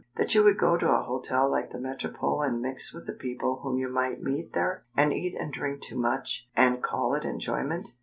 [0.17, 3.57] That you would go to a hotel like the Metropole and mix with the people
[3.57, 7.89] whom you might meet there, and eat and drink too much, and call it enjoyment?